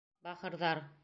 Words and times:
Бахырҙар! 0.29 0.83